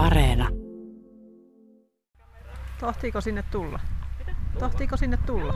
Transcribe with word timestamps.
Areena. 0.00 0.48
Tohtiiko 2.80 3.20
sinne 3.20 3.42
tulla? 3.42 3.80
Tohtiiko 4.58 4.96
sinne 4.96 5.16
tulla? 5.16 5.54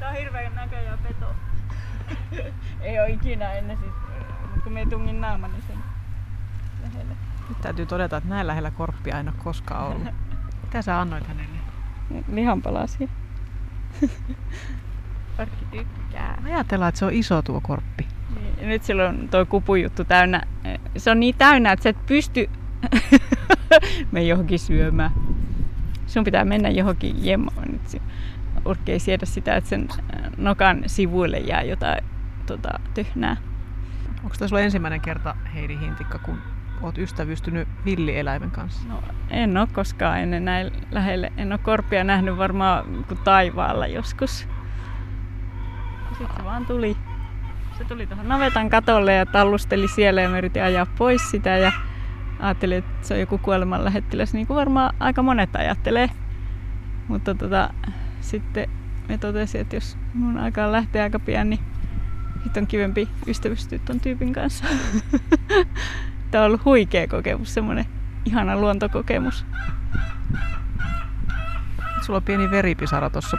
Tää 0.00 0.08
on 0.08 0.16
hirveän 0.16 0.54
näköjään 0.54 0.98
peto. 0.98 1.26
Ei 2.80 2.98
oo 2.98 3.06
ikinä 3.06 3.52
ennen 3.52 3.78
siis, 3.78 3.92
mut 4.54 4.64
kun 4.64 4.72
me 4.72 4.86
tungin 4.86 5.20
naamani 5.20 5.62
sen 5.66 5.76
lähelle. 6.82 7.16
Nyt 7.48 7.60
täytyy 7.60 7.86
todeta, 7.86 8.16
että 8.16 8.28
näin 8.28 8.46
lähellä 8.46 8.70
korppia 8.70 9.20
en 9.20 9.28
ole 9.28 9.36
koskaan 9.44 9.86
ollut. 9.86 10.14
Mitä 10.64 10.82
sä 10.82 11.00
annoit 11.00 11.26
hänelle? 11.26 11.58
Lihanpalasia. 12.32 13.08
Parkki 15.36 15.64
tykkää. 15.70 16.42
Ajatellaan, 16.44 16.88
että 16.88 16.98
se 16.98 17.04
on 17.04 17.12
iso 17.12 17.42
tuo 17.42 17.60
korppi. 17.60 18.08
Niin, 18.34 18.54
ja 18.60 18.66
nyt 18.66 18.82
sillä 18.82 19.08
on 19.08 19.28
toi 19.28 19.46
kupujuttu 19.46 20.04
täynnä. 20.04 20.42
Se 20.96 21.10
on 21.10 21.20
niin 21.20 21.34
täynnä, 21.38 21.72
että 21.72 21.82
sä 21.82 21.88
et 21.88 22.06
pysty 22.06 22.50
me 24.12 24.22
johonkin 24.22 24.58
syömään. 24.58 25.10
Sun 26.06 26.24
pitää 26.24 26.44
mennä 26.44 26.68
johonkin 26.68 27.24
jemoon. 27.26 27.64
Nyt 27.72 27.88
se 27.88 28.00
urkki 28.64 28.92
ei 28.92 28.98
siedä 28.98 29.26
sitä, 29.26 29.56
että 29.56 29.70
sen 29.70 29.88
äh, 29.90 30.30
nokan 30.36 30.82
sivuille 30.86 31.38
jää 31.38 31.62
jotain 31.62 32.04
tota, 32.46 32.80
tyhnää. 32.94 33.36
Onko 34.24 34.36
tämä 34.38 34.48
sulla 34.48 34.62
ensimmäinen 34.62 35.00
kerta, 35.00 35.36
Heidi 35.54 35.78
Hintikka, 35.80 36.18
kun 36.18 36.38
oot 36.82 36.98
ystävystynyt 36.98 37.68
villieläimen 37.84 38.50
kanssa? 38.50 38.88
No, 38.88 39.02
en 39.30 39.56
ole 39.56 39.68
koskaan 39.72 40.20
ennen 40.20 40.44
näin 40.44 40.72
lähelle. 40.90 41.32
En 41.36 41.52
ole 41.52 41.60
korpia 41.62 42.04
nähnyt 42.04 42.38
varmaan 42.38 43.04
kuin 43.08 43.20
taivaalla 43.24 43.86
joskus. 43.86 44.48
Sitten 46.08 46.36
se 46.36 46.44
vaan 46.44 46.66
tuli. 46.66 46.96
Se 47.78 47.84
tuli 47.84 48.06
tuohon 48.06 48.28
navetan 48.28 48.70
katolle 48.70 49.14
ja 49.14 49.26
tallusteli 49.26 49.88
siellä 49.88 50.22
ja 50.22 50.28
mä 50.28 50.38
yritin 50.38 50.62
ajaa 50.62 50.86
pois 50.86 51.30
sitä 51.30 51.50
ja 51.50 51.72
ajattelin, 52.40 52.78
että 52.78 53.08
se 53.08 53.14
on 53.14 53.20
joku 53.20 53.38
kuoleman 53.38 53.84
lähettiläs, 53.84 54.32
niin 54.32 54.46
kuin 54.46 54.56
varmaan 54.56 54.94
aika 55.00 55.22
monet 55.22 55.56
ajattelee. 55.56 56.10
Mutta 57.08 57.34
tota, 57.34 57.70
sitten 58.20 58.70
me 59.08 59.18
totesin, 59.18 59.60
että 59.60 59.76
jos 59.76 59.98
mun 60.14 60.38
aikaa 60.38 60.72
lähtee 60.72 61.02
aika 61.02 61.18
pian, 61.18 61.50
niin 61.50 61.60
nyt 62.44 62.56
on 62.56 62.66
kivempi 62.66 63.08
ystävystyä 63.26 63.78
ton 63.78 64.00
tyypin 64.00 64.32
kanssa. 64.32 64.64
Tämä 66.30 66.44
on 66.44 66.46
ollut 66.46 66.64
huikea 66.64 67.08
kokemus, 67.08 67.54
semmoinen 67.54 67.84
ihana 68.24 68.56
luontokokemus. 68.56 69.46
Sulla 72.02 72.16
on 72.16 72.22
pieni 72.22 72.50
veripisara 72.50 73.10
tuossa 73.10 73.38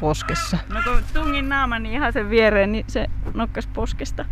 poskessa. 0.00 0.58
No 0.74 0.80
kun 0.84 1.02
tungin 1.14 1.48
naamani 1.48 1.92
ihan 1.92 2.12
sen 2.12 2.30
viereen, 2.30 2.72
niin 2.72 2.84
se 2.88 3.06
nokkas 3.34 3.66
poskesta. 3.66 4.24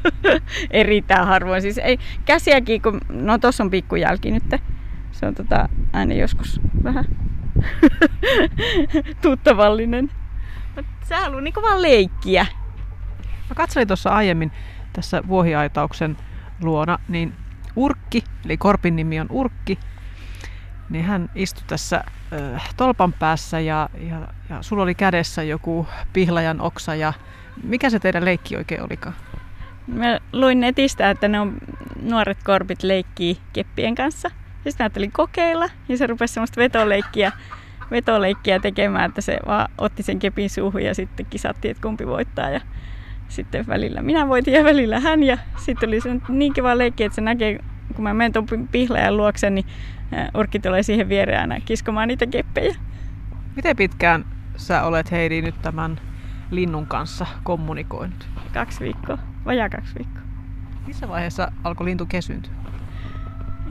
Erittäin 0.70 1.26
harvoin. 1.26 1.62
Siis 1.62 1.78
ei, 1.78 1.98
käsiäkin, 2.24 2.82
kun, 2.82 3.00
no 3.08 3.38
tossa 3.38 3.64
on 3.64 3.70
pikkujälki 3.70 4.30
nyt. 4.30 4.44
Se 5.12 5.26
on 5.26 5.34
tota, 5.34 5.68
aina 5.92 6.14
joskus 6.14 6.60
vähän 6.84 7.04
tuttavallinen. 9.22 10.10
Mutta 10.76 10.92
se 11.04 11.14
haluaa 11.14 11.40
niinku 11.40 11.62
vaan 11.62 11.82
leikkiä. 11.82 12.46
Mä 13.48 13.54
katselin 13.54 13.88
tuossa 13.88 14.10
aiemmin 14.10 14.52
tässä 14.92 15.22
vuohiaitauksen 15.28 16.16
luona, 16.62 16.98
niin 17.08 17.34
Urkki, 17.76 18.24
eli 18.44 18.56
korpin 18.56 18.96
nimi 18.96 19.20
on 19.20 19.26
Urkki, 19.30 19.78
niin 20.90 21.04
hän 21.04 21.30
istui 21.34 21.64
tässä 21.66 22.04
tolpan 22.76 23.12
päässä 23.12 23.60
ja, 23.60 23.88
ja, 24.10 24.28
ja 24.50 24.62
sulla 24.62 24.82
oli 24.82 24.94
kädessä 24.94 25.42
joku 25.42 25.86
pihlajan 26.12 26.60
oksa 26.60 26.94
ja 26.94 27.12
mikä 27.62 27.90
se 27.90 27.98
teidän 27.98 28.24
leikki 28.24 28.56
oikein 28.56 28.82
olikaan? 28.82 29.14
Mä 29.86 30.20
luin 30.32 30.60
netistä, 30.60 31.10
että 31.10 31.28
ne 31.28 31.40
on 31.40 31.54
nuoret 32.02 32.38
korpit 32.44 32.82
leikkii 32.82 33.38
keppien 33.52 33.94
kanssa. 33.94 34.30
Sitten 34.64 34.84
ajattelin 34.84 35.12
kokeilla 35.12 35.68
ja 35.88 35.96
se 35.96 36.06
rupesi 36.06 36.34
semmoista 36.34 36.60
vetoleikkiä, 36.60 37.32
vetoleikkiä 37.90 38.60
tekemään, 38.60 39.08
että 39.08 39.20
se 39.20 39.38
vaan 39.46 39.68
otti 39.78 40.02
sen 40.02 40.18
kepin 40.18 40.50
suuhun 40.50 40.82
ja 40.82 40.94
sitten 40.94 41.26
kisattiin, 41.26 41.70
että 41.70 41.82
kumpi 41.82 42.06
voittaa. 42.06 42.50
Ja 42.50 42.60
sitten 43.28 43.66
välillä 43.66 44.02
minä 44.02 44.28
voitin 44.28 44.54
ja 44.54 44.64
välillä 44.64 45.00
hän 45.00 45.22
ja 45.22 45.38
sitten 45.56 45.88
oli 45.88 46.00
se 46.00 46.10
niin 46.28 46.52
kiva 46.54 46.78
leikki, 46.78 47.04
että 47.04 47.14
se 47.16 47.20
näkee, 47.20 47.58
kun 47.94 48.02
mä 48.02 48.14
menen 48.14 48.32
tuon 48.32 48.68
pihlajan 48.72 49.16
luokse, 49.16 49.50
niin 49.50 49.66
urkki 50.34 50.58
tulee 50.58 50.82
siihen 50.82 51.08
viereen 51.08 51.40
aina 51.40 51.60
kiskomaan 51.60 52.08
niitä 52.08 52.26
keppejä. 52.26 52.74
Miten 53.56 53.76
pitkään 53.76 54.24
sä 54.56 54.82
olet 54.82 55.10
Heidi 55.10 55.42
nyt 55.42 55.62
tämän 55.62 56.00
linnun 56.50 56.86
kanssa 56.86 57.26
kommunikoinut? 57.42 58.28
Kaksi 58.54 58.80
viikkoa, 58.80 59.18
vajaa 59.44 59.68
kaksi 59.68 59.94
viikkoa. 59.98 60.22
Missä 60.86 61.08
vaiheessa 61.08 61.52
alkoi 61.64 61.84
lintu 61.84 62.06
kesyyntyä? 62.06 62.52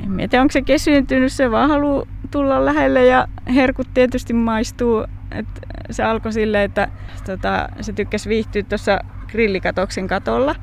En 0.03 0.29
tiedä, 0.29 0.41
onko 0.41 0.51
se 0.51 0.61
kesyyntynyt, 0.61 1.33
se 1.33 1.51
vaan 1.51 1.69
haluaa 1.69 2.05
tulla 2.31 2.65
lähelle 2.65 3.05
ja 3.05 3.27
herkut 3.55 3.87
tietysti 3.93 4.33
maistuu. 4.33 5.05
Et 5.31 5.47
se 5.91 6.03
alkoi 6.03 6.33
silleen, 6.33 6.63
että 6.63 6.87
tota, 7.25 7.69
se 7.81 7.93
tykkäsi 7.93 8.29
viihtyä 8.29 8.63
tuossa 8.63 8.99
grillikatoksen 9.27 10.07
katolla 10.07 10.55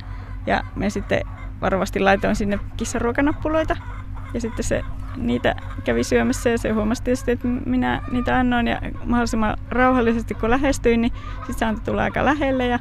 ja 0.47 0.63
me 0.77 0.91
sitten 0.91 1.21
varovasti 1.61 2.01
laitoin 2.01 2.37
sinne 2.37 2.59
kissaruokanappuloita. 2.77 3.77
Ja 4.35 4.41
sitten 4.41 4.65
se 4.65 4.83
niitä 5.17 5.55
kävi 5.85 6.05
syömässä 6.05 6.51
ja 6.51 6.59
se 6.59 6.71
huomasi 6.71 7.03
tietysti, 7.03 7.31
että 7.31 7.49
minä 7.49 8.03
niitä 8.11 8.39
annoin. 8.39 8.67
Ja 8.67 8.81
mahdollisimman 9.05 9.57
rauhallisesti 9.69 10.35
kun 10.35 10.51
lähestyin, 10.51 11.01
niin 11.01 11.13
sitten 11.37 11.59
se 11.59 11.65
antoi 11.65 11.85
tulla 11.85 12.03
aika 12.03 12.25
lähelle. 12.25 12.67
Ja 12.67 12.79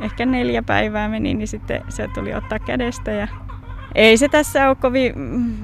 ehkä 0.00 0.26
neljä 0.26 0.62
päivää 0.62 1.08
meni, 1.08 1.34
niin 1.34 1.48
sitten 1.48 1.82
se 1.88 2.08
tuli 2.14 2.34
ottaa 2.34 2.58
kädestä. 2.58 3.10
Ja 3.10 3.28
ei 3.94 4.16
se 4.16 4.28
tässä 4.28 4.68
ole 4.68 4.74
kovin 4.74 5.12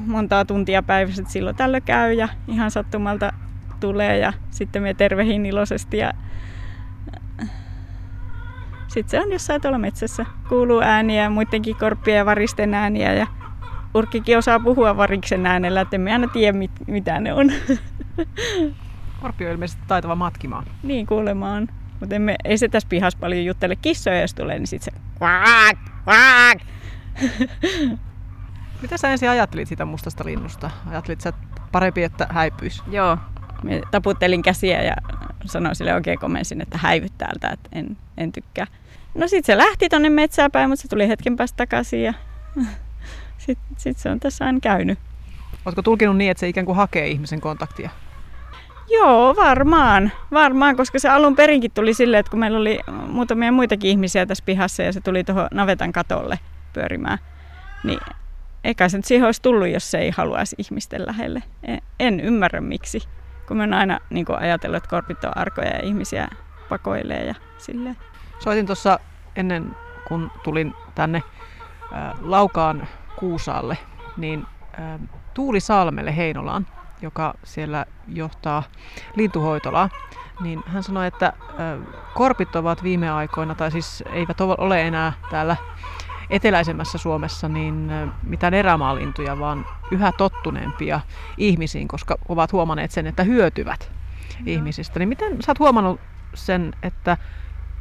montaa 0.06 0.44
tuntia 0.44 0.82
päivässä, 0.82 1.22
että 1.22 1.32
silloin 1.32 1.56
tällöin 1.56 1.82
käy 1.82 2.12
ja 2.12 2.28
ihan 2.48 2.70
sattumalta 2.70 3.32
tulee. 3.80 4.18
Ja 4.18 4.32
sitten 4.50 4.82
me 4.82 4.94
tervehin 4.94 5.46
iloisesti 5.46 5.98
ja 5.98 6.12
sitten 8.90 9.10
se 9.10 9.20
on 9.20 9.32
jossain 9.32 9.60
tuolla 9.60 9.78
metsässä. 9.78 10.26
Kuuluu 10.48 10.80
ääniä, 10.80 11.30
muidenkin 11.30 11.76
korppien 11.76 12.16
ja 12.16 12.26
varisten 12.26 12.74
ääniä 12.74 13.12
ja 13.12 13.26
Urkkikin 13.94 14.38
osaa 14.38 14.60
puhua 14.60 14.96
variksen 14.96 15.46
äänellä, 15.46 15.80
että 15.80 15.96
emme 15.96 16.12
aina 16.12 16.28
tiedä 16.28 16.58
mit, 16.58 16.70
mitä 16.86 17.20
ne 17.20 17.32
on. 17.32 17.52
Korppi 19.20 19.46
on 19.46 19.52
ilmeisesti 19.52 19.82
taitava 19.86 20.14
matkimaan. 20.14 20.64
Niin 20.82 21.06
kuulemma 21.06 21.52
on. 21.52 21.68
Mutta 22.00 22.14
ei 22.44 22.58
se 22.58 22.68
tässä 22.68 22.88
pihassa 22.88 23.18
paljon 23.18 23.44
juttele. 23.44 23.76
Kissoja 23.76 24.20
jos 24.20 24.34
tulee, 24.34 24.58
niin 24.58 24.66
sitten 24.66 24.94
se 24.94 25.00
quack, 25.22 25.78
quack. 26.08 26.60
Mitä 28.82 28.96
sä 28.96 29.08
ensin 29.08 29.30
ajattelit 29.30 29.68
siitä 29.68 29.84
mustasta 29.84 30.24
linnusta? 30.24 30.70
Ajattelit 30.90 31.20
sä 31.20 31.32
parempi, 31.72 32.02
että 32.02 32.26
häipyisi? 32.30 32.82
Joo. 32.90 33.18
Me 33.62 33.80
taputtelin 33.90 34.42
käsiä 34.42 34.82
ja 34.82 34.96
sanoin 35.48 35.76
sille 35.76 35.94
oikein 35.94 36.18
komensin, 36.18 36.60
että 36.60 36.78
häivyt 36.78 37.12
täältä, 37.18 37.50
että 37.50 37.68
en, 37.72 37.96
en 38.16 38.32
tykkää. 38.32 38.66
No 39.14 39.28
sitten 39.28 39.54
se 39.54 39.58
lähti 39.58 39.88
tonne 39.88 40.10
metsään 40.10 40.50
päin, 40.50 40.68
mutta 40.68 40.82
se 40.82 40.88
tuli 40.88 41.08
hetken 41.08 41.36
päästä 41.36 41.56
takaisin 41.56 42.02
ja 42.02 42.14
sitten 43.38 43.76
sit 43.76 43.98
se 43.98 44.10
on 44.10 44.20
tässä 44.20 44.44
aina 44.44 44.60
käynyt. 44.60 44.98
Oletko 45.64 45.82
tulkinut 45.82 46.16
niin, 46.16 46.30
että 46.30 46.40
se 46.40 46.48
ikään 46.48 46.66
kuin 46.66 46.76
hakee 46.76 47.08
ihmisen 47.08 47.40
kontaktia? 47.40 47.90
Joo, 48.90 49.36
varmaan. 49.36 50.12
Varmaan, 50.32 50.76
koska 50.76 50.98
se 50.98 51.08
alun 51.08 51.36
perinkin 51.36 51.70
tuli 51.70 51.94
silleen, 51.94 52.20
että 52.20 52.30
kun 52.30 52.40
meillä 52.40 52.58
oli 52.58 52.80
muutamia 53.06 53.52
muitakin 53.52 53.90
ihmisiä 53.90 54.26
tässä 54.26 54.44
pihassa 54.46 54.82
ja 54.82 54.92
se 54.92 55.00
tuli 55.00 55.24
tuohon 55.24 55.48
navetan 55.50 55.92
katolle 55.92 56.38
pyörimään, 56.72 57.18
niin 57.84 58.00
eikä 58.64 58.88
se 58.88 58.98
nyt 58.98 59.04
siihen 59.04 59.26
olisi 59.26 59.42
tullut, 59.42 59.68
jos 59.68 59.90
se 59.90 59.98
ei 59.98 60.10
haluaisi 60.10 60.56
ihmisten 60.58 61.06
lähelle. 61.06 61.42
En, 61.62 61.82
en 62.00 62.20
ymmärrä 62.20 62.60
miksi, 62.60 63.02
kun 63.50 63.56
mä 63.56 63.62
oon 63.62 63.74
aina 63.74 63.98
niin 64.10 64.26
ajatellut, 64.38 64.76
että 64.76 64.90
korpit 64.90 65.24
on 65.24 65.36
arkoja 65.36 65.68
ja 65.68 65.82
ihmisiä 65.82 66.28
pakoilee 66.68 67.24
ja 67.24 67.34
silleen. 67.58 67.96
Soitin 68.38 68.66
tuossa 68.66 68.98
ennen 69.36 69.76
kun 70.08 70.30
tulin 70.42 70.74
tänne 70.94 71.22
äh, 71.92 72.14
Laukaan 72.20 72.88
Kuusaalle, 73.16 73.78
niin 74.16 74.46
äh, 74.78 75.00
Tuuli 75.34 75.60
Salmelle 75.60 76.16
Heinolaan, 76.16 76.66
joka 77.02 77.34
siellä 77.44 77.86
johtaa 78.08 78.62
lintuhoitolaa, 79.16 79.88
niin 80.40 80.62
hän 80.66 80.82
sanoi, 80.82 81.06
että 81.06 81.26
äh, 81.26 81.94
korpit 82.14 82.56
ovat 82.56 82.82
viime 82.82 83.10
aikoina, 83.10 83.54
tai 83.54 83.70
siis 83.70 84.04
eivät 84.12 84.40
ole 84.40 84.86
enää 84.86 85.12
täällä 85.30 85.56
eteläisemmässä 86.30 86.98
Suomessa 86.98 87.48
niin 87.48 87.90
mitään 88.22 88.54
erämaalintuja, 88.54 89.38
vaan 89.38 89.66
yhä 89.90 90.12
tottuneempia 90.12 91.00
ihmisiin, 91.38 91.88
koska 91.88 92.18
ovat 92.28 92.52
huomanneet 92.52 92.90
sen, 92.90 93.06
että 93.06 93.22
hyötyvät 93.22 93.90
no. 94.38 94.44
ihmisistä. 94.46 94.98
Niin 94.98 95.08
miten 95.08 95.42
sä 95.42 95.50
oot 95.50 95.58
huomannut 95.58 96.00
sen, 96.34 96.72
että, 96.82 97.16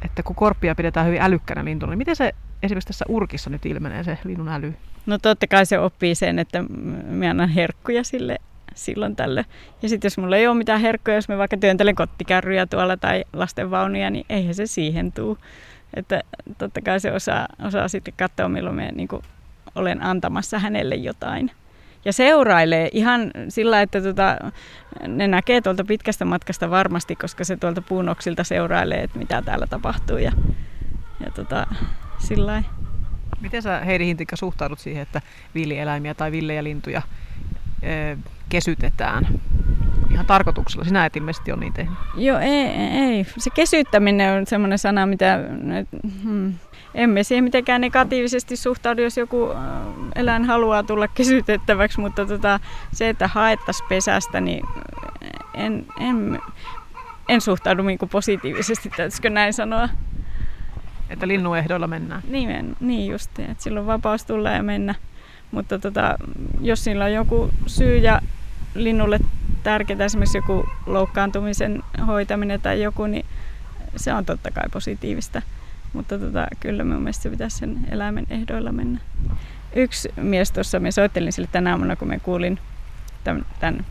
että 0.04 0.22
kun 0.22 0.36
korppia 0.36 0.74
pidetään 0.74 1.06
hyvin 1.06 1.22
älykkänä 1.22 1.64
lintuna, 1.64 1.90
niin 1.90 1.98
miten 1.98 2.16
se 2.16 2.34
esimerkiksi 2.62 2.88
tässä 2.88 3.04
urkissa 3.08 3.50
nyt 3.50 3.66
ilmenee 3.66 4.04
se 4.04 4.18
linnun 4.24 4.48
äly? 4.48 4.74
No 5.06 5.18
totta 5.18 5.46
kai 5.46 5.66
se 5.66 5.78
oppii 5.78 6.14
sen, 6.14 6.38
että 6.38 6.64
mä 7.08 7.30
annan 7.30 7.48
herkkuja 7.48 8.04
sille 8.04 8.38
silloin 8.74 9.16
tällöin. 9.16 9.46
Ja 9.82 9.88
sitten 9.88 10.06
jos 10.06 10.18
mulla 10.18 10.36
ei 10.36 10.46
ole 10.46 10.56
mitään 10.56 10.80
herkkoja, 10.80 11.16
jos 11.16 11.28
mä 11.28 11.38
vaikka 11.38 11.56
työntelen 11.56 11.94
kottikärryjä 11.94 12.66
tuolla 12.66 12.96
tai 12.96 13.24
lastenvaunuja, 13.32 14.10
niin 14.10 14.26
eihän 14.28 14.54
se 14.54 14.66
siihen 14.66 15.12
tuu. 15.12 15.38
Että 15.94 16.22
totta 16.58 16.80
kai 16.80 17.00
se 17.00 17.12
osaa, 17.12 17.48
osaa 17.62 17.88
sitten 17.88 18.14
katsoa, 18.16 18.48
milloin 18.48 18.76
mä 18.76 18.82
niin 18.82 19.08
olen 19.74 20.02
antamassa 20.02 20.58
hänelle 20.58 20.94
jotain. 20.94 21.50
ja 22.04 22.12
seurailee 22.12 22.88
ihan 22.92 23.30
sillä, 23.48 23.82
että 23.82 24.02
tota, 24.02 24.36
ne 25.08 25.28
näkee 25.28 25.60
tuolta 25.60 25.84
pitkästä 25.84 26.24
matkasta 26.24 26.70
varmasti, 26.70 27.16
koska 27.16 27.44
se 27.44 27.56
tuolta 27.56 27.82
puunoksilta 27.82 28.44
seurailee, 28.44 29.02
että 29.02 29.18
mitä 29.18 29.42
täällä 29.42 29.66
tapahtuu 29.66 30.16
ja, 30.16 30.32
ja 31.24 31.30
tota, 31.30 31.66
sillä 32.18 32.62
Miten 33.40 33.62
sä 33.62 33.80
Heidi 33.80 34.06
Hintikka 34.06 34.36
suhtaudut 34.36 34.78
siihen, 34.78 35.02
että 35.02 35.20
villieläimiä 35.54 36.14
tai 36.14 36.32
villejä 36.32 36.64
lintuja 36.64 37.02
ö, 37.82 38.16
kesytetään? 38.48 39.28
Ihan 40.10 40.26
tarkoituksella. 40.26 40.84
Sinä 40.84 41.06
et 41.06 41.16
ilmeisesti 41.16 41.52
ole 41.52 41.60
niin 41.60 41.72
tehnyt. 41.72 41.98
Joo, 42.16 42.38
ei, 42.38 42.66
ei. 42.76 43.26
Se 43.38 43.50
kesyttäminen 43.50 44.38
on 44.38 44.46
semmoinen 44.46 44.78
sana, 44.78 45.06
mitä 45.06 45.38
hmm, 46.22 46.54
emme 46.94 47.22
siihen 47.22 47.44
mitenkään 47.44 47.80
negatiivisesti 47.80 48.56
suhtaudu, 48.56 49.02
jos 49.02 49.16
joku 49.16 49.48
eläin 50.14 50.44
haluaa 50.44 50.82
tulla 50.82 51.08
kesytettäväksi, 51.08 52.00
mutta 52.00 52.26
tota, 52.26 52.60
se, 52.92 53.08
että 53.08 53.28
haettaisiin 53.28 53.88
pesästä, 53.88 54.40
niin 54.40 54.66
en, 55.54 55.86
en, 56.00 56.38
en 57.28 57.40
suhtaudu 57.40 57.82
niin 57.82 57.98
positiivisesti, 58.10 58.90
täytyisikö 58.96 59.30
näin 59.30 59.52
sanoa. 59.52 59.88
Että 61.10 61.28
linnuehdoilla 61.28 61.86
mennään. 61.86 62.22
Niin, 62.28 62.76
niin 62.80 63.12
just, 63.12 63.38
että 63.38 63.62
silloin 63.62 63.86
vapaus 63.86 64.24
tulla 64.24 64.50
ja 64.50 64.62
mennä. 64.62 64.94
Mutta 65.50 65.78
tota, 65.78 66.16
jos 66.60 66.84
sillä 66.84 67.04
on 67.04 67.12
joku 67.12 67.50
syy 67.66 67.98
ja 67.98 68.20
linnulle 68.74 69.18
tärkeää, 69.60 70.04
esimerkiksi 70.04 70.38
joku 70.38 70.68
loukkaantumisen 70.86 71.82
hoitaminen 72.06 72.60
tai 72.60 72.82
joku, 72.82 73.06
niin 73.06 73.26
se 73.96 74.14
on 74.14 74.24
totta 74.24 74.50
kai 74.50 74.64
positiivista. 74.72 75.42
Mutta 75.92 76.18
tota, 76.18 76.46
kyllä 76.60 76.84
minun 76.84 77.02
mielestä 77.02 77.22
se 77.22 77.30
pitäisi 77.30 77.58
sen 77.58 77.78
eläimen 77.90 78.26
ehdoilla 78.30 78.72
mennä. 78.72 79.00
Yksi 79.76 80.08
mies 80.16 80.52
tuossa, 80.52 80.80
me 80.80 80.90
soittelin 80.90 81.32
sille 81.32 81.48
tänä 81.52 81.70
aamuna, 81.70 81.96
kun 81.96 82.08
me 82.08 82.20
kuulin 82.20 82.58
tämän, 83.24 83.46
tämän 83.60 83.86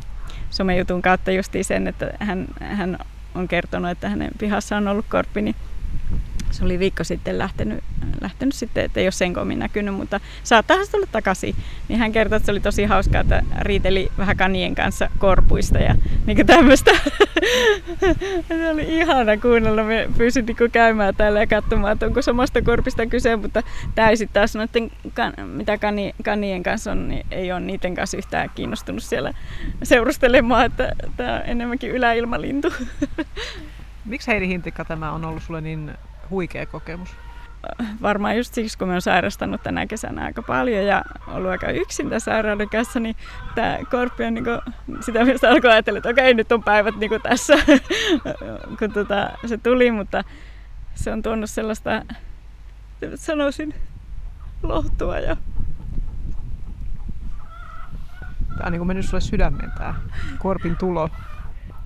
somejutun 0.49 1.01
kautta 1.01 1.31
justiin 1.31 1.65
sen, 1.65 1.87
että 1.87 2.13
hän, 2.19 2.47
hän 2.61 2.97
on 3.35 3.47
kertonut, 3.47 3.91
että 3.91 4.09
hänen 4.09 4.31
pihassa 4.37 4.77
on 4.77 4.87
ollut 4.87 5.05
korppi, 5.09 5.41
niin 5.41 5.55
se 6.51 6.65
oli 6.65 6.79
viikko 6.79 7.03
sitten 7.03 7.37
lähtenyt, 7.37 7.83
lähtenyt 8.21 8.55
sitten, 8.55 8.85
että 8.85 8.99
ei 8.99 9.05
ole 9.05 9.11
sen 9.11 9.33
komin 9.33 9.59
näkynyt, 9.59 9.95
mutta 9.95 10.19
saattaa 10.43 10.85
se 10.85 10.91
tulla 10.91 11.07
takaisin. 11.11 11.55
Niin 11.87 11.99
hän 11.99 12.11
kertoi, 12.11 12.35
että 12.35 12.45
se 12.45 12.51
oli 12.51 12.59
tosi 12.59 12.83
hauskaa, 12.83 13.21
että 13.21 13.43
riiteli 13.61 14.11
vähän 14.17 14.37
kanien 14.37 14.75
kanssa 14.75 15.09
korpuista 15.17 15.77
ja 15.77 15.95
niin 16.25 16.47
tämmöistä. 16.47 16.91
se 18.47 18.69
oli 18.71 18.97
ihana 18.97 19.37
kuunnella. 19.37 19.83
Me 19.83 20.09
pyysin 20.17 20.45
niin 20.45 20.71
käymään 20.71 21.15
täällä 21.15 21.39
ja 21.39 21.47
katsomaan, 21.47 21.93
että 21.93 22.05
onko 22.05 22.21
samasta 22.21 22.61
korpista 22.61 23.05
kyse, 23.05 23.35
mutta 23.35 23.63
täysin 23.95 24.29
taas 24.33 24.55
noiden, 24.55 24.91
mitä 25.45 25.77
kani, 25.77 26.15
kanien 26.23 26.63
kanssa 26.63 26.91
on, 26.91 27.09
niin 27.09 27.25
ei 27.31 27.51
ole 27.51 27.59
niiden 27.59 27.95
kanssa 27.95 28.17
yhtään 28.17 28.49
kiinnostunut 28.55 29.03
siellä 29.03 29.33
seurustelemaan, 29.83 30.65
että 30.65 30.91
tämä 31.17 31.35
on 31.35 31.41
enemmänkin 31.45 31.91
yläilmalintu. 31.91 32.73
Miksi 34.05 34.27
Heidi 34.27 34.47
Hintikka 34.47 34.85
tämä 34.85 35.11
on 35.11 35.25
ollut 35.25 35.43
sulle 35.43 35.61
niin 35.61 35.91
huikea 36.29 36.65
kokemus? 36.65 37.09
Varmaan 38.01 38.37
just 38.37 38.53
siksi, 38.53 38.77
kun 38.77 38.87
mä 38.87 38.93
oon 38.93 39.01
sairastanut 39.01 39.63
tänä 39.63 39.87
kesänä 39.87 40.25
aika 40.25 40.41
paljon 40.41 40.85
ja 40.85 41.01
ollut 41.27 41.51
aika 41.51 41.71
yksin 41.71 42.09
tässä 42.09 42.31
sairauden 42.31 42.69
kanssa, 42.69 42.99
niin 42.99 43.15
tämä 43.55 43.77
korppi 43.91 44.23
on 44.23 44.33
niinku, 44.33 44.49
sitä 44.99 45.25
myös 45.25 45.43
alkoi 45.43 45.71
ajatella, 45.71 45.97
että 45.97 46.09
okei, 46.09 46.33
nyt 46.33 46.51
on 46.51 46.63
päivät 46.63 46.95
niinku 46.95 47.19
tässä, 47.19 47.53
kun 48.79 48.91
tota, 48.93 49.29
se 49.45 49.57
tuli, 49.57 49.91
mutta 49.91 50.23
se 50.95 51.11
on 51.11 51.21
tuonut 51.21 51.49
sellaista, 51.49 52.01
sanoisin, 53.15 53.73
lohtua 54.63 55.19
ja 55.19 55.37
Tämä 58.59 58.67
on 58.67 58.71
niin 58.71 58.79
kuin 58.79 58.87
mennyt 58.87 59.05
sulle 59.05 59.21
sydämen 59.21 59.71
tämä 59.77 59.95
korpin 60.37 60.75
tulo 60.75 61.09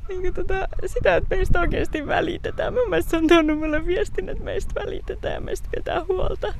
niin 0.09 0.33
tota, 0.33 0.67
sitä, 0.85 1.15
että 1.15 1.35
meistä 1.35 1.59
oikeasti 1.59 2.07
välitetään. 2.07 2.73
Mun 2.73 2.89
mielestä 2.89 3.11
se 3.11 3.17
on 3.17 3.27
tuonut 3.27 3.59
mulle 3.59 3.85
viestin, 3.85 4.29
että 4.29 4.43
meistä 4.43 4.81
välitetään 4.81 5.33
ja 5.33 5.41
meistä 5.41 5.69
pitää 5.75 6.05
huolta. 6.07 6.53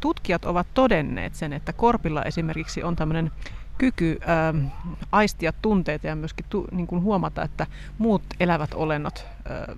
Tutkijat 0.00 0.44
ovat 0.44 0.66
todenneet 0.74 1.34
sen, 1.34 1.52
että 1.52 1.72
korpilla 1.72 2.22
esimerkiksi 2.22 2.82
on 2.82 2.96
tämmöinen 2.96 3.30
kyky 3.78 4.18
ää, 4.26 4.48
ähm, 4.48 4.66
aistia 5.12 5.52
tunteita 5.62 6.06
ja 6.06 6.16
myöskin 6.16 6.46
tu, 6.48 6.66
niin 6.70 6.86
kuin 6.86 7.02
huomata, 7.02 7.42
että 7.42 7.66
muut 7.98 8.22
elävät 8.40 8.74
olennot 8.74 9.26
ää, 9.44 9.76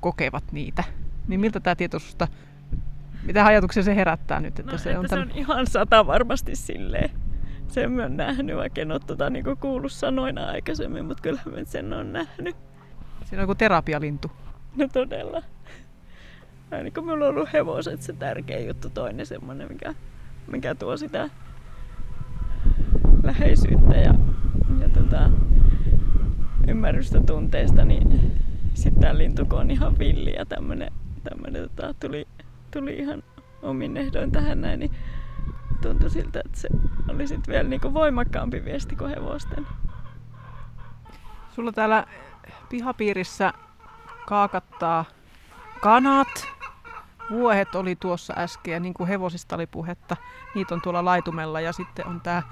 kokevat 0.00 0.44
niitä. 0.52 0.84
Niin 1.28 1.40
miltä 1.40 1.60
tämä 1.60 1.76
tietoisuus, 1.76 2.16
mitä 3.22 3.46
ajatuksia 3.46 3.82
se 3.82 3.96
herättää 3.96 4.40
nyt? 4.40 4.58
Että 4.58 4.72
no, 4.72 4.78
se, 4.78 4.90
että 4.90 5.00
on, 5.00 5.06
tämän... 5.06 5.28
se 5.28 5.32
on 5.32 5.38
ihan 5.38 5.66
sata 5.66 6.06
varmasti 6.06 6.56
silleen 6.56 7.10
sen 7.72 7.92
mä 7.92 8.02
oon 8.02 8.16
nähnyt, 8.16 8.56
vaikka 8.56 8.80
en 8.80 8.92
ole 8.92 9.00
tota, 9.06 9.30
niinku 9.30 9.56
kuullut 9.56 9.92
sanoina 9.92 10.44
aikaisemmin, 10.44 11.04
mutta 11.04 11.22
kyllä 11.22 11.40
mä 11.44 11.64
sen 11.64 11.92
on 11.92 12.12
nähnyt. 12.12 12.56
Siinä 13.24 13.42
on 13.42 13.42
joku 13.42 13.54
terapialintu. 13.54 14.30
No 14.76 14.88
todella. 14.92 15.42
Aina 16.70 16.90
kun 16.90 17.04
mulla 17.06 17.24
on 17.24 17.30
ollut 17.30 17.52
hevoset 17.52 18.02
se 18.02 18.12
tärkeä 18.12 18.58
juttu, 18.58 18.90
toinen 18.90 19.26
semmonen, 19.26 19.68
mikä, 19.68 19.94
mikä 20.46 20.74
tuo 20.74 20.96
sitä 20.96 21.30
läheisyyttä 23.22 23.96
ja, 23.96 24.14
ja 24.80 24.88
tota, 24.88 25.30
ymmärrystä 26.68 27.20
tunteesta, 27.20 27.84
niin 27.84 28.32
sitten 28.74 29.00
tämä 29.00 29.18
lintuko 29.18 29.56
on 29.56 29.70
ihan 29.70 29.98
villi 29.98 30.34
ja 30.34 30.46
tämmönen, 30.46 30.92
tämmönen, 31.24 31.62
tota, 31.62 31.94
tuli, 32.00 32.28
tuli 32.70 32.94
ihan 32.94 33.22
omin 33.62 33.96
ehdoin 33.96 34.32
tähän 34.32 34.60
näin, 34.60 34.80
niin 34.80 34.90
tuntui 35.82 36.10
siltä, 36.10 36.42
että 36.44 36.60
se 36.60 36.68
oli 37.08 37.26
sitten 37.26 37.52
vielä 37.52 37.68
niinku 37.68 37.94
voimakkaampi 37.94 38.64
viesti 38.64 38.96
kuin 38.96 39.10
hevosten. 39.10 39.66
Sulla 41.54 41.72
täällä 41.72 42.06
pihapiirissä 42.68 43.52
kaakattaa 44.26 45.04
kanat. 45.80 46.48
Vuohet 47.30 47.74
oli 47.74 47.96
tuossa 47.96 48.34
äsken 48.36 48.72
ja 48.72 48.80
niin 48.80 48.94
kuin 48.94 49.08
hevosista 49.08 49.54
oli 49.54 49.66
puhetta, 49.66 50.16
niitä 50.54 50.74
on 50.74 50.82
tuolla 50.82 51.04
laitumella 51.04 51.60
ja 51.60 51.72
sitten 51.72 52.06
on 52.06 52.20
tämä 52.20 52.42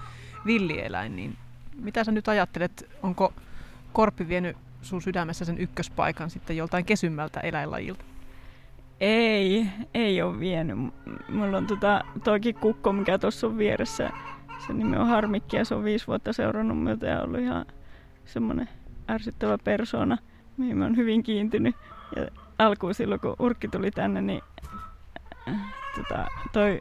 villieläin. 0.46 1.16
Niin 1.16 1.36
mitä 1.76 2.04
sä 2.04 2.12
nyt 2.12 2.28
ajattelet, 2.28 2.90
onko 3.02 3.32
korppi 3.92 4.28
vienyt 4.28 4.56
sun 4.82 5.02
sydämessä 5.02 5.44
sen 5.44 5.58
ykköspaikan 5.58 6.30
sitten 6.30 6.56
joltain 6.56 6.84
kesymmältä 6.84 7.40
eläinlajilta? 7.40 8.04
Ei, 9.00 9.66
ei 9.94 10.22
ole 10.22 10.40
vienyt. 10.40 10.78
Mulla 11.28 11.56
on 11.56 11.66
tota, 11.66 12.04
toikin 12.24 12.54
kukko, 12.54 12.92
mikä 12.92 13.18
tuossa 13.18 13.46
on 13.46 13.58
vieressä. 13.58 14.10
Se 14.66 14.72
nimi 14.72 14.96
on 14.96 15.06
Harmikki 15.06 15.56
ja 15.56 15.64
se 15.64 15.74
on 15.74 15.84
viisi 15.84 16.06
vuotta 16.06 16.32
seurannut 16.32 16.82
myötä 16.82 17.06
ja 17.06 17.22
ollut 17.22 17.40
ihan 17.40 17.66
semmoinen 18.24 18.68
ärsyttävä 19.10 19.58
persona, 19.58 20.18
mihin 20.56 20.76
mä 20.76 20.84
oon 20.84 20.96
hyvin 20.96 21.22
kiintynyt. 21.22 21.76
Ja 22.16 22.26
alkuun 22.58 22.94
silloin, 22.94 23.20
kun 23.20 23.36
Urkki 23.38 23.68
tuli 23.68 23.90
tänne, 23.90 24.20
niin 24.20 24.42
äh, 25.48 25.74
tota, 25.96 26.26
toi 26.52 26.80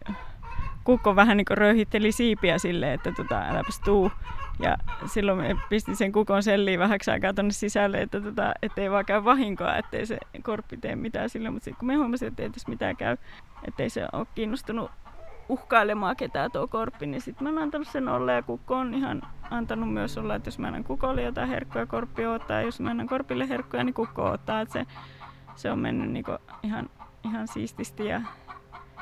kukko 0.84 1.16
vähän 1.16 1.38
niin 1.38 1.46
röyhitteli 1.50 2.12
siipiä 2.12 2.58
silleen, 2.58 2.94
että 2.94 3.12
tota, 3.12 3.42
äläpäs 3.42 3.80
tuu. 3.80 4.12
Ja 4.60 4.78
silloin 5.06 5.38
me 5.38 5.56
pistin 5.70 5.96
sen 5.96 6.12
kukon 6.12 6.44
selliin 6.44 6.80
vähäksi 6.80 7.12
aikaa 7.12 7.34
tuonne 7.34 7.52
sisälle, 7.52 8.02
että 8.02 8.22
tota, 8.22 8.54
ettei 8.62 8.92
vaan 8.92 9.06
käy 9.06 9.24
vahinkoa, 9.24 9.76
ettei 9.76 10.06
se 10.06 10.18
korppi 10.44 10.78
tee 10.78 10.96
mitään 10.96 11.30
sille. 11.30 11.50
Mutta 11.50 11.66
sitten 11.66 11.80
kun 11.80 11.88
me 11.88 11.96
huomasin, 11.96 12.28
että 12.28 12.44
ei 12.44 12.50
tässä 12.50 12.70
mitään 12.70 12.98
käy, 12.98 13.18
ettei 13.68 13.90
se 13.90 14.08
ole 14.14 14.28
kiinnostunut 14.36 14.92
uhkailemaan 15.50 16.16
ketään 16.16 16.52
tuo 16.52 16.68
korppi, 16.68 17.08
niin 17.08 17.22
sitten 17.22 17.44
mä 17.44 17.50
oon 17.50 17.64
antanut 17.64 17.88
sen 17.88 18.08
olla 18.08 18.32
ja 18.32 18.42
kukko 18.42 18.76
on 18.76 18.94
ihan 18.94 19.22
antanut 19.52 19.94
myös 19.94 20.18
olla, 20.18 20.36
että 20.36 20.48
jos 20.48 20.60
mä 20.60 20.68
annan 20.68 20.84
kukolle 20.84 21.22
jotain 21.22 21.50
herkkuja, 21.50 21.86
korppi 21.86 22.26
ottaa, 22.26 22.58
ja 22.58 22.66
jos 22.66 22.80
mä 22.80 22.90
annan 22.90 23.08
korpille 23.08 23.50
herkkuja, 23.50 23.84
niin 23.84 23.94
kukko 23.94 24.26
ottaa. 24.26 24.62
Että 24.62 24.74
se, 24.74 24.86
se 25.56 25.72
on 25.72 25.80
mennyt 25.80 26.12
niinku 26.12 26.32
ihan, 26.64 26.90
ihan 27.24 27.48
siististi 27.48 28.06
ja 28.06 28.22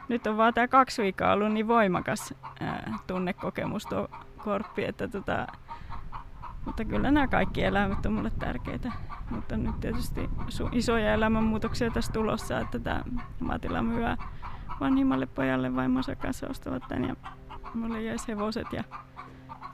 nyt 0.10 0.28
on 0.28 0.38
vaan 0.38 0.54
tämä 0.54 0.68
kaksi 0.68 1.02
viikkoa 1.02 1.32
ollut 1.32 1.52
niin 1.52 1.68
voimakas 1.68 2.34
ää, 2.60 2.94
tunnekokemus 3.08 3.86
tuo 3.86 4.08
korppi, 4.38 4.86
että 4.86 5.08
tota, 5.08 5.48
mutta 6.66 6.86
kyllä 6.86 7.12
nämä 7.12 7.28
kaikki 7.28 7.64
eläimet 7.64 8.06
on 8.06 8.14
mulle 8.14 8.32
tärkeitä. 8.40 8.92
Mutta 9.30 9.58
nyt 9.58 9.80
tietysti 9.80 10.30
isoja 10.72 11.14
elämänmuutoksia 11.14 11.92
tässä 11.92 12.14
tulossa, 12.14 12.60
että 12.60 12.80
tämä 12.80 13.04
maatila 13.40 13.82
myyä 13.82 14.18
vanhimmalle 14.80 15.26
pojalle 15.26 15.76
vaimonsa 15.76 16.16
kanssa 16.16 16.48
ostavat 16.48 16.84
tämän 16.88 17.08
ja 17.08 17.16
mulle 17.74 18.02
jäisi 18.02 18.28
hevoset 18.28 18.68
ja 18.74 18.84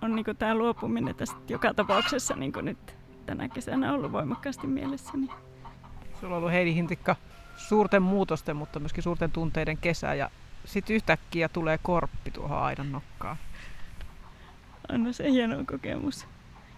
on 0.01 0.15
niin 0.15 0.25
tämä 0.39 0.55
luopuminen 0.55 1.15
tästä 1.15 1.39
joka 1.49 1.73
tapauksessa 1.73 2.35
niin 2.35 2.53
nyt 2.61 2.95
tänä 3.25 3.49
kesänä 3.49 3.93
ollut 3.93 4.11
voimakkaasti 4.11 4.67
mielessäni. 4.67 5.27
Sulla 6.19 6.35
on 6.35 6.37
ollut 6.37 6.51
Heidi 6.51 6.75
Hintikka 6.75 7.15
suurten 7.55 8.01
muutosten, 8.01 8.55
mutta 8.55 8.79
myöskin 8.79 9.03
suurten 9.03 9.31
tunteiden 9.31 9.77
kesä 9.77 10.13
ja 10.13 10.29
sitten 10.65 10.95
yhtäkkiä 10.95 11.49
tulee 11.49 11.79
korppi 11.83 12.31
tuohon 12.31 12.57
aidan 12.57 12.91
nokkaan. 12.91 13.37
On 14.89 15.13
se 15.13 15.31
hieno 15.31 15.57
kokemus. 15.65 16.27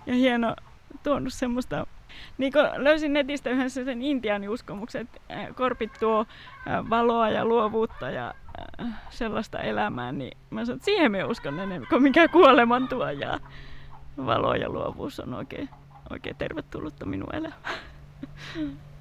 Ja 0.05 0.13
hieno 0.13 0.55
tuonut 1.03 1.33
semmoista, 1.33 1.87
niin 2.37 2.53
kuin 2.53 2.65
löysin 2.75 3.13
netistä 3.13 3.49
yhden 3.49 3.69
sen 3.69 4.01
intiaani 4.01 4.47
uskomuksen, 4.47 5.01
että 5.01 5.53
korpit 5.55 5.91
tuo 5.99 6.25
valoa 6.89 7.29
ja 7.29 7.45
luovuutta 7.45 8.09
ja, 8.09 8.33
sellaista 9.09 9.59
elämää, 9.59 10.11
niin 10.11 10.37
mä 10.49 10.65
sanon, 10.65 10.77
että 10.77 10.85
siihen 10.85 11.11
me 11.11 11.23
uskon 11.23 11.59
enemmän 11.59 11.89
kuin 11.89 12.03
mikä 12.03 12.27
kuoleman 12.27 12.87
tuo 12.87 13.09
ja 13.09 13.39
valo 14.17 14.55
ja 14.55 14.69
luovuus 14.69 15.19
on 15.19 15.33
oikein, 15.33 15.69
oikein 16.09 16.35
tervetullutta 16.35 17.05
minun 17.05 17.35
elämään. 17.35 17.61